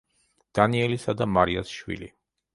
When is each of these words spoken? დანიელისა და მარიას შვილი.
დანიელისა 0.59 1.15
და 1.21 1.29
მარიას 1.35 1.77
შვილი. 1.77 2.11